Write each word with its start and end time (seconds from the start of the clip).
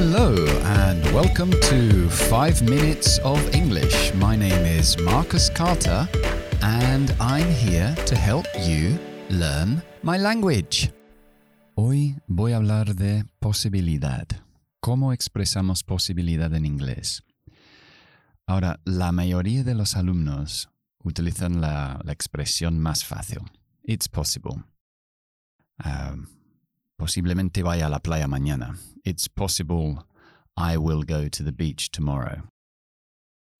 Hello, 0.00 0.32
and 0.78 1.04
welcome 1.12 1.50
to 1.50 2.08
5 2.08 2.62
Minutes 2.62 3.18
of 3.24 3.40
English. 3.52 4.14
My 4.14 4.36
name 4.36 4.64
is 4.64 4.96
Marcus 5.00 5.50
Carter, 5.50 6.08
and 6.62 7.12
I'm 7.18 7.50
here 7.50 7.96
to 8.06 8.14
help 8.14 8.46
you 8.60 8.96
learn 9.28 9.82
my 10.04 10.16
language. 10.16 10.92
Hoy 11.74 12.14
voy 12.28 12.52
a 12.52 12.58
hablar 12.58 12.94
de 12.94 13.24
posibilidad. 13.40 14.28
¿Cómo 14.78 15.12
expresamos 15.12 15.82
posibilidad 15.82 16.54
en 16.54 16.64
inglés? 16.64 17.24
Ahora, 18.46 18.78
la 18.84 19.10
mayoría 19.10 19.64
de 19.64 19.74
los 19.74 19.96
alumnos 19.96 20.68
utilizan 21.02 21.60
la, 21.60 22.00
la 22.04 22.12
expresión 22.12 22.78
más 22.78 23.04
fácil. 23.04 23.40
It's 23.82 24.06
possible. 24.06 24.62
Um, 25.84 26.28
posiblemente 26.98 27.62
vaya 27.62 27.86
a 27.86 27.88
la 27.88 28.00
playa 28.00 28.26
mañana. 28.26 28.76
It's 29.04 29.28
possible 29.28 30.04
I 30.56 30.76
will 30.76 31.04
go 31.04 31.28
to 31.28 31.44
the 31.44 31.52
beach 31.52 31.90
tomorrow. 31.90 32.48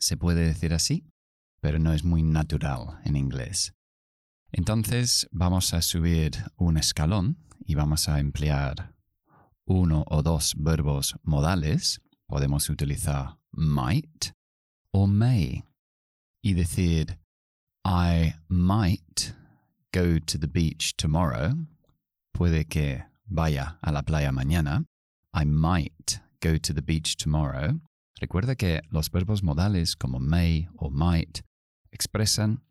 Se 0.01 0.17
puede 0.17 0.45
decir 0.45 0.75
así, 0.75 1.05
pero 1.61 1.79
no 1.79 1.93
es 1.93 2.05
muy 2.05 2.23
natural 2.23 3.01
en 3.05 3.17
inglés. 3.17 3.73
Entonces 4.53 5.29
vamos 5.31 5.73
a 5.75 5.83
subir 5.83 6.33
un 6.57 6.77
escalón 6.77 7.37
y 7.65 7.75
vamos 7.75 8.09
a 8.09 8.19
emplear 8.19 8.95
uno 9.67 10.05
o 10.09 10.23
dos 10.23 10.55
verbos 10.57 11.15
modales. 11.23 12.01
Podemos 12.27 12.69
utilizar 12.69 13.39
might 13.53 14.33
o 14.93 15.07
may 15.07 15.65
y 16.43 16.55
decir 16.55 17.19
I 17.85 18.35
might 18.49 19.35
go 19.93 20.19
to 20.19 20.39
the 20.39 20.49
beach 20.49 20.95
tomorrow. 20.97 21.55
Puede 22.33 22.67
que 22.69 23.05
vaya 23.29 23.79
a 23.83 23.93
la 23.93 24.03
playa 24.03 24.33
mañana. 24.33 24.85
I 25.35 25.45
might 25.45 26.21
go 26.41 26.59
to 26.59 26.73
the 26.73 26.83
beach 26.83 27.17
tomorrow. 27.17 27.81
Recuerda 28.21 28.57
que 28.57 28.81
los 28.91 29.11
verbos 29.11 29.43
modales 29.43 29.97
como 29.97 30.19
may 30.19 30.69
o 30.77 30.91
might 30.91 31.43
expresan 31.93 32.63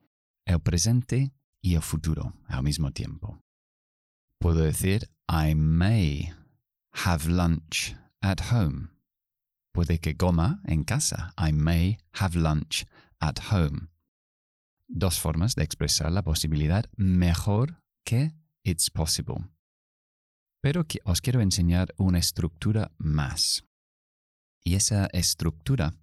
el 0.45 0.59
presente 0.59 1.31
y 1.61 1.75
el 1.75 1.81
futuro 1.81 2.33
al 2.47 2.63
mismo 2.63 2.91
tiempo. 2.91 3.39
Puedo 4.39 4.63
decir 4.63 5.09
I 5.29 5.53
may 5.55 6.33
have 7.05 7.27
lunch 7.27 7.95
at 8.21 8.51
home. 8.51 8.89
Puede 9.73 9.99
que 9.99 10.15
coma 10.15 10.61
en 10.65 10.83
casa. 10.83 11.33
I 11.37 11.51
may 11.51 11.97
have 12.13 12.35
lunch 12.35 12.85
at 13.19 13.51
home. 13.51 13.89
Dos 14.87 15.19
formas 15.19 15.55
de 15.55 15.63
expresar 15.63 16.11
la 16.11 16.23
posibilidad 16.23 16.85
mejor 16.95 17.81
que 18.05 18.33
it's 18.63 18.89
possible. 18.89 19.49
Pero 20.61 20.85
os 21.05 21.21
quiero 21.21 21.41
enseñar 21.41 21.93
una 21.97 22.19
estructura 22.19 22.91
más. 22.97 23.63
Y 24.63 24.75
esa 24.75 25.07
estructura 25.07 25.93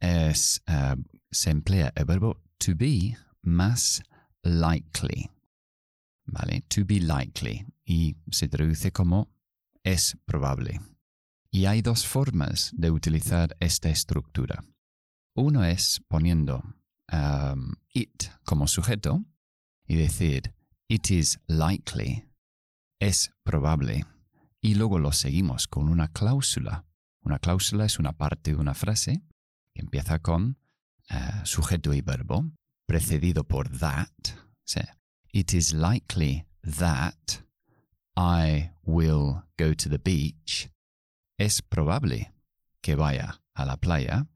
es, 0.00 0.62
uh, 0.68 1.00
se 1.30 1.50
emplea 1.50 1.92
el 1.94 2.04
verbo 2.04 2.40
to 2.58 2.72
be 2.74 3.16
más 3.42 4.02
likely. 4.42 5.30
¿Vale? 6.26 6.62
To 6.68 6.84
be 6.84 7.00
likely. 7.00 7.66
Y 7.84 8.16
se 8.30 8.48
traduce 8.48 8.90
como 8.90 9.28
es 9.82 10.16
probable. 10.24 10.80
Y 11.50 11.66
hay 11.66 11.82
dos 11.82 12.06
formas 12.06 12.72
de 12.74 12.90
utilizar 12.90 13.56
esta 13.60 13.90
estructura. 13.90 14.64
Uno 15.36 15.64
es 15.64 16.00
poniendo 16.08 16.62
um, 17.12 17.74
it 17.92 18.24
como 18.44 18.66
sujeto 18.66 19.24
y 19.86 19.96
decir 19.96 20.54
it 20.88 21.10
is 21.10 21.38
likely 21.46 22.24
es 23.04 23.32
probable. 23.42 24.06
Y 24.60 24.74
luego 24.76 24.98
lo 24.98 25.12
seguimos 25.12 25.68
con 25.68 25.88
una 25.88 26.08
cláusula. 26.08 26.86
Una 27.22 27.38
cláusula 27.38 27.84
es 27.84 27.98
una 27.98 28.12
parte 28.12 28.52
de 28.52 28.56
una 28.56 28.74
frase 28.74 29.22
que 29.74 29.82
empieza 29.82 30.18
con 30.20 30.58
uh, 31.10 31.44
sujeto 31.44 31.92
y 31.92 32.00
verbo, 32.00 32.50
precedido 32.86 33.44
por 33.44 33.68
that. 33.78 34.08
It 35.32 35.52
is 35.52 35.72
likely 35.72 36.46
that 36.62 37.42
I 38.16 38.70
will 38.82 39.42
go 39.58 39.74
to 39.74 39.90
the 39.90 39.98
beach. 39.98 40.70
Es 41.38 41.60
probable 41.60 42.32
que 42.80 42.94
vaya 42.94 43.42
a 43.54 43.66
la 43.66 43.76
playa. 43.76 44.28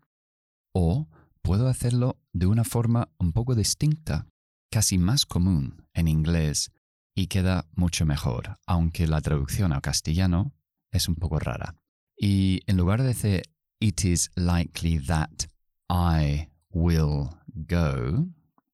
O 0.74 1.08
puedo 1.40 1.68
hacerlo 1.68 2.18
de 2.32 2.46
una 2.46 2.64
forma 2.64 3.08
un 3.18 3.32
poco 3.32 3.54
distinta, 3.54 4.26
casi 4.70 4.98
más 4.98 5.24
común 5.24 5.86
en 5.94 6.08
inglés 6.08 6.70
y 7.18 7.26
queda 7.26 7.66
mucho 7.74 8.06
mejor, 8.06 8.60
aunque 8.64 9.08
la 9.08 9.20
traducción 9.20 9.72
al 9.72 9.80
castellano 9.80 10.54
es 10.92 11.08
un 11.08 11.16
poco 11.16 11.40
rara. 11.40 11.74
Y 12.16 12.60
en 12.68 12.76
lugar 12.76 13.02
de 13.02 13.08
decir 13.08 13.42
It 13.80 14.04
is 14.04 14.30
likely 14.36 15.00
that 15.00 15.48
I 15.90 16.48
will 16.70 17.30
go, 17.48 18.28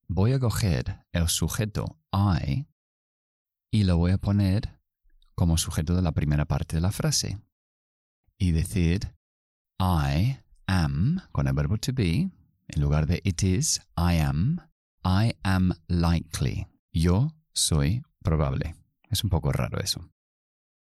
voy 0.08 0.32
a 0.32 0.38
coger 0.38 1.06
el 1.12 1.28
sujeto 1.28 1.98
I 2.12 2.66
y 3.70 3.84
lo 3.84 3.96
voy 3.96 4.12
a 4.12 4.18
poner 4.18 4.78
como 5.34 5.56
sujeto 5.56 5.96
de 5.96 6.02
la 6.02 6.12
primera 6.12 6.44
parte 6.44 6.76
de 6.76 6.82
la 6.82 6.92
frase. 6.92 7.38
Y 8.38 8.52
decir 8.52 9.14
I 9.80 10.36
am 10.66 11.22
con 11.32 11.48
el 11.48 11.54
verbo 11.54 11.78
to 11.78 11.94
be, 11.94 12.30
en 12.68 12.82
lugar 12.82 13.06
de 13.06 13.22
it 13.24 13.42
is, 13.42 13.80
I 13.96 14.18
am, 14.18 14.60
I 15.02 15.34
am 15.44 15.72
likely. 15.88 16.66
Yo 16.92 17.34
soy 17.54 18.02
probable. 18.24 18.74
Es 19.10 19.22
un 19.22 19.30
poco 19.30 19.52
raro 19.52 19.78
eso. 19.80 20.00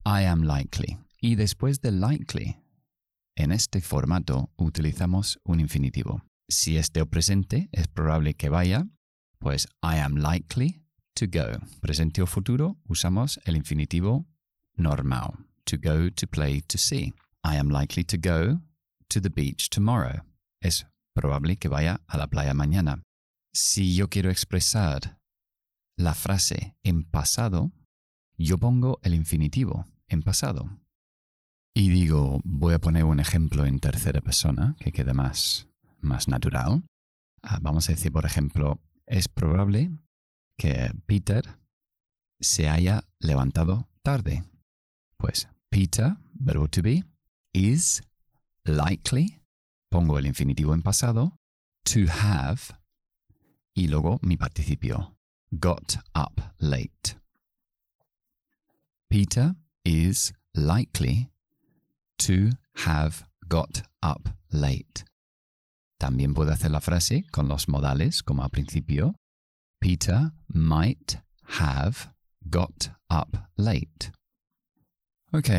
I 0.06 0.26
am 0.26 0.44
likely. 0.44 0.98
Y 1.22 1.36
después 1.36 1.82
de 1.82 1.92
likely, 1.92 2.58
en 3.36 3.52
este 3.52 3.82
formato 3.82 4.52
utilizamos 4.58 5.40
un 5.44 5.60
infinitivo. 5.60 6.22
Si 6.50 6.78
este 6.78 7.06
presente 7.06 7.70
es 7.72 7.88
probable 7.88 8.36
que 8.36 8.50
vaya, 8.50 8.88
pues 9.40 9.68
I 9.82 9.98
am 10.00 10.16
likely 10.16 10.84
to 11.16 11.26
go. 11.28 11.60
Presente 11.82 12.22
o 12.22 12.28
futuro 12.28 12.78
usamos 12.88 13.40
el 13.46 13.56
infinitivo 13.56 14.26
normal. 14.76 15.34
To 15.66 15.78
go, 15.78 16.10
to 16.10 16.28
play, 16.28 16.62
to 16.62 16.78
see. 16.78 17.14
I 17.44 17.58
am 17.58 17.70
likely 17.70 18.04
to 18.04 18.18
go 18.18 18.62
to 19.10 19.22
the 19.22 19.30
beach 19.30 19.70
tomorrow. 19.70 20.24
Es 20.62 20.86
probable 21.14 21.58
que 21.58 21.70
vaya 21.70 22.02
a 22.08 22.18
la 22.18 22.28
playa 22.28 22.54
mañana. 22.54 23.04
Si 23.54 23.96
yo 23.96 24.08
quiero 24.08 24.30
expresar 24.30 25.19
la 26.00 26.14
frase 26.14 26.78
en 26.82 27.04
pasado, 27.04 27.74
yo 28.38 28.58
pongo 28.58 29.00
el 29.04 29.14
infinitivo 29.14 29.86
en 30.08 30.22
pasado. 30.22 30.70
Y 31.76 31.90
digo, 31.90 32.40
voy 32.46 32.74
a 32.74 32.80
poner 32.80 33.04
un 33.04 33.20
ejemplo 33.20 33.66
en 33.66 33.80
tercera 33.80 34.22
persona 34.22 34.78
que 34.80 34.94
quede 34.94 35.14
más, 35.14 35.68
más 36.00 36.30
natural. 36.30 36.84
Ah, 37.44 37.60
vamos 37.62 37.90
a 37.90 37.92
decir, 37.92 38.14
por 38.14 38.26
ejemplo, 38.26 38.80
es 39.08 39.28
probable 39.28 39.92
que 40.58 40.90
Peter 41.06 41.60
se 42.40 42.70
haya 42.70 43.04
levantado 43.20 43.90
tarde. 44.02 44.46
Pues 45.18 45.50
Peter, 45.70 46.16
verbo 46.34 46.70
to 46.70 46.82
be, 46.82 47.04
is 47.52 48.02
likely, 48.64 49.42
pongo 49.90 50.18
el 50.18 50.28
infinitivo 50.28 50.74
en 50.74 50.82
pasado, 50.82 51.38
to 51.84 52.10
have, 52.10 52.62
y 53.74 53.90
luego 53.90 54.20
mi 54.22 54.38
participio, 54.38 55.19
got 55.52 55.98
up 56.16 56.42
late. 56.60 57.16
Peter 59.10 59.56
is 59.84 60.34
likely 60.54 61.30
to 62.20 62.52
have 62.86 63.26
got 63.48 63.84
up 64.04 64.30
late. 64.52 65.04
También 66.00 66.34
puedo 66.34 66.52
hacer 66.52 66.72
la 66.72 66.80
frase 66.80 67.26
con 67.32 67.48
los 67.48 67.68
modales 67.68 68.24
como 68.24 68.44
al 68.44 68.50
principio. 68.50 69.16
Peter 69.82 70.32
might 70.48 71.20
have 71.60 72.14
got 72.50 72.92
up 73.10 73.50
late. 73.58 74.12
Ok, 75.32 75.50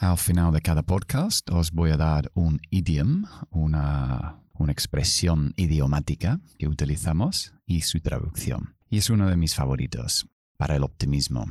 al 0.00 0.16
final 0.16 0.52
de 0.52 0.60
cada 0.60 0.82
podcast 0.82 1.48
os 1.50 1.70
voy 1.70 1.90
a 1.90 1.96
dar 1.96 2.30
un 2.34 2.60
idiom, 2.70 3.26
una, 3.50 4.40
una 4.54 4.72
expresión 4.72 5.52
idiomática 5.56 6.40
que 6.58 6.66
utilizamos 6.66 7.52
y 7.66 7.82
su 7.82 8.00
traducción 8.00 8.79
y 8.90 8.98
es 8.98 9.08
uno 9.08 9.28
de 9.28 9.36
mis 9.36 9.54
favoritos 9.54 10.28
para 10.58 10.76
el 10.76 10.82
optimismo. 10.82 11.46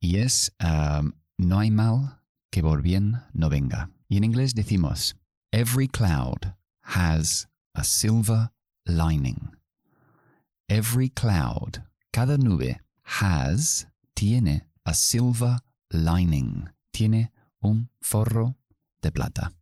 Y 0.00 0.18
es 0.18 0.54
um, 0.62 1.12
no 1.38 1.58
hay 1.58 1.70
mal 1.70 2.20
que 2.50 2.62
por 2.62 2.82
bien 2.82 3.22
no 3.32 3.48
venga. 3.48 3.90
Y 4.08 4.18
en 4.18 4.24
inglés 4.24 4.54
decimos, 4.54 5.16
every 5.50 5.88
cloud 5.88 6.54
has 6.82 7.48
a 7.74 7.82
silver 7.82 8.50
lining. 8.86 9.56
Every 10.68 11.08
cloud, 11.08 11.82
cada 12.12 12.36
nube, 12.38 12.80
has, 13.02 13.88
tiene 14.14 14.66
a 14.84 14.94
silver 14.94 15.60
lining. 15.90 16.70
Tiene 16.92 17.32
un 17.60 17.88
forro 18.00 18.56
de 19.02 19.10
plata. 19.10 19.52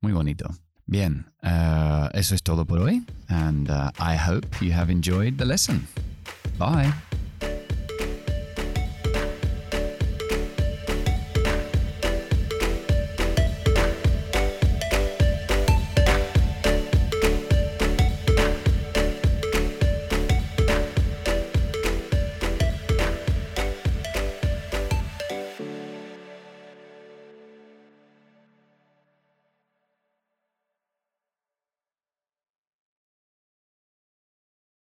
Muy 0.00 0.12
bonito. 0.12 0.48
Bien, 0.86 1.26
uh, 1.42 2.08
eso 2.14 2.34
es 2.34 2.42
todo 2.42 2.64
por 2.64 2.78
hoy. 2.78 3.04
And 3.28 3.68
uh, 3.68 3.90
I 3.98 4.16
hope 4.16 4.46
you 4.62 4.72
have 4.72 4.90
enjoyed 4.90 5.36
the 5.36 5.44
lesson. 5.44 5.86
Bye. 6.58 6.92